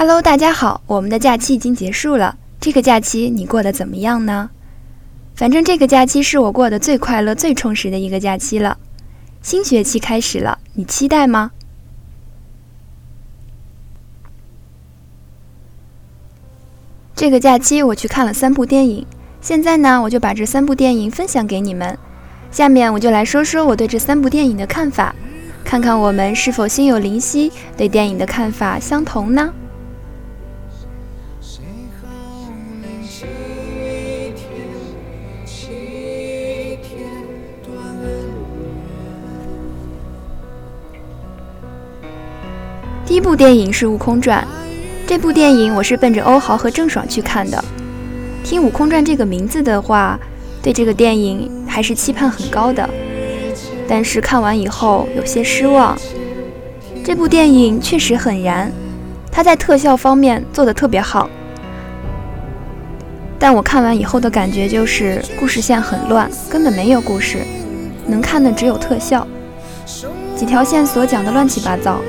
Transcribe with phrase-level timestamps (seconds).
[0.00, 2.36] Hello，大家好，我们的假期已经结束了。
[2.60, 4.50] 这个假期你过得怎么样呢？
[5.34, 8.78] 反正这个假期是我过得最快乐、最充实的一个假期了。
[9.42, 11.50] 新学期开始了，你期待吗？
[17.16, 19.04] 这个假期我去看了三部电影，
[19.40, 21.98] 现在呢，我就把这三部电影分享给你们。
[22.52, 25.12] 下面我就来说说我对这三部电影的看法，
[25.64, 29.52] 看看我们是否心有灵犀，对电影的看法相同呢？
[43.08, 44.46] 第一部电影是《悟空传》，
[45.06, 47.64] 这部电影我是奔着欧豪和郑爽去看的。
[48.44, 50.20] 听《悟空传》这个名字的话，
[50.62, 52.86] 对这个电影还是期盼很高的。
[53.88, 55.98] 但是看完以后有些失望。
[57.02, 58.70] 这部电影确实很燃，
[59.32, 61.30] 它在特效方面做的特别好。
[63.38, 67.38] 但我看完以后的感觉就是故事线很乱，根本没有故事，
[68.06, 69.26] 能看的只有特效，
[70.36, 72.02] 几条线索讲的乱七八糟。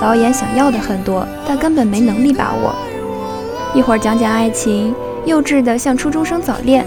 [0.00, 2.74] 导演想要的很多，但根本没能力把握。
[3.74, 6.84] 一会儿讲讲爱情，幼稚的像初中生早恋；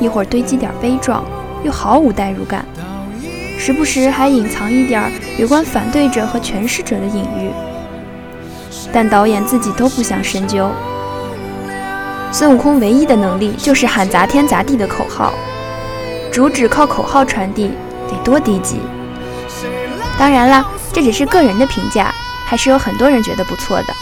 [0.00, 1.24] 一会儿堆积点悲壮，
[1.62, 2.64] 又毫无代入感。
[3.58, 7.50] 时不时还隐藏一点有关反对者和诠释者的隐喻，
[8.92, 10.70] 但导演自己都不想深究。
[12.30, 15.32] 孙悟空唯一的能力就是喊砸天砸地的口号，
[16.30, 17.72] 主旨靠口号传递，
[18.08, 18.76] 得多低级！
[20.18, 22.12] 当然啦，这只是个人的评价。
[22.48, 23.94] 还是有很多人觉得不错的。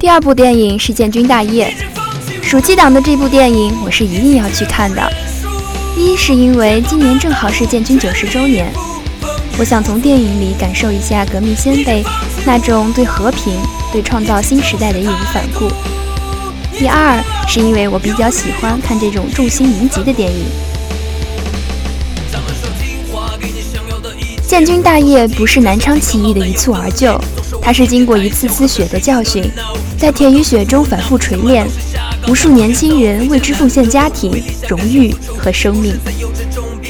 [0.00, 1.70] 第二部电影是《建军大业》，
[2.42, 5.12] 暑期档的这部电影我是一定要去看的。
[5.94, 8.72] 一是因为今年正好是建军九十周年，
[9.58, 12.02] 我想从电影里感受一下革命先辈
[12.46, 13.52] 那种对和平、
[13.92, 15.68] 对创造新时代的义无反顾。
[16.78, 20.46] 第二是因为我比较喜欢看这种众星云集的电影。
[24.48, 27.20] 建军大业不是南昌起义的一蹴而就，
[27.62, 29.44] 它是经过一次次血的教训。
[29.98, 31.66] 在铁与血中反复锤炼，
[32.26, 34.32] 无数年轻人为之奉献家庭、
[34.66, 35.94] 荣誉和生命，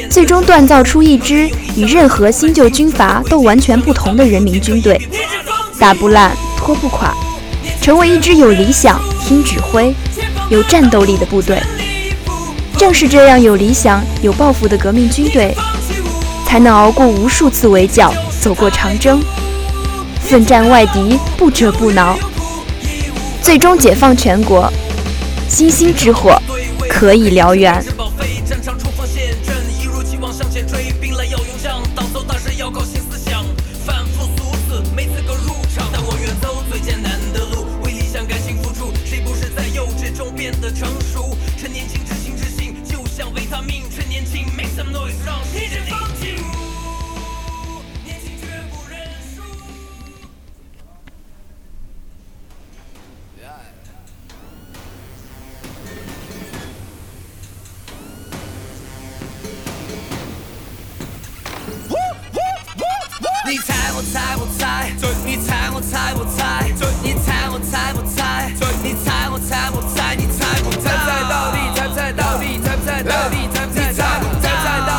[0.08, 5.00] 最终锻造出一支与任何新旧军阀都完全不同的人民军队，
[5.78, 7.12] 打不烂、拖不垮，
[7.82, 9.92] 成为一支有理想、听指挥、
[10.48, 11.60] 有战斗力的部队。
[12.78, 15.52] 正是这样有理想、有抱负的革命军队，
[16.46, 19.20] 才能熬过无数次围剿，走过长征，
[20.30, 22.16] 奋战外敌，不折不挠。
[23.42, 24.72] 最终解放全国，
[25.48, 26.40] 星星之火
[26.88, 27.84] 可以燎原。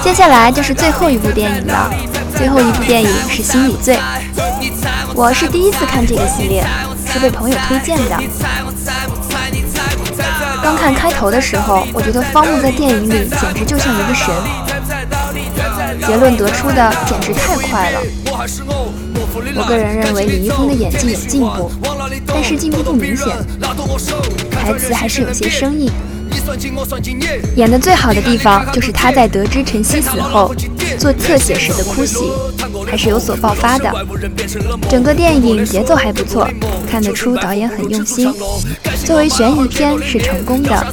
[0.03, 1.89] 接下来就是最后一部电影了，
[2.35, 3.95] 最后一部电影是《心理罪》。
[5.15, 6.65] 我是第一次看这个系列，
[7.11, 8.19] 是被朋友推荐的。
[10.61, 14.33] 刚看开头的时候，我觉得方木在电影里简直就像一个神，
[16.05, 17.99] 结论得出的简直太快了。
[19.55, 21.71] 我个人认为李易峰的演技有进步，
[22.27, 23.27] 但是进步不明显，
[24.51, 25.91] 台词还是有些生硬。
[27.55, 30.53] 演的最好的地方就是他在得知陈曦死后，
[30.97, 32.17] 做特写时的哭戏，
[32.85, 33.91] 还是有所爆发的。
[34.89, 36.47] 整个电影节奏还不错，
[36.89, 38.33] 看得出导演很用心。
[39.05, 40.85] 作为悬疑片是成功的，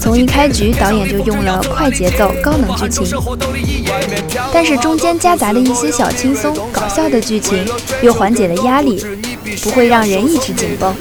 [0.00, 3.06] 从一开局导演就用了快节奏、高能剧情，
[4.52, 7.64] 但是中间夹杂的一些小轻松、搞笑的剧情，
[8.02, 9.04] 又缓解了压力，
[9.62, 10.94] 不会让人一直紧绷。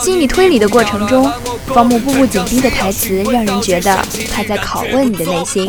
[0.00, 1.30] 心理推理的过程中，
[1.66, 5.68] 方木步步紧逼的台词让人觉得他在拷问你的内心。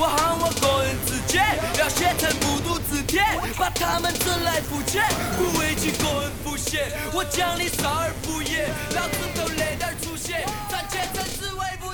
[0.00, 1.42] 我喊我个人自荐
[1.76, 3.20] 要写成不读字帖
[3.58, 5.02] 把他们整来肤浅
[5.36, 8.62] 不畏惧个人肤浅我讲的少儿不宜
[8.94, 10.34] 老子就这点出息
[10.70, 11.87] 赚钱真是为无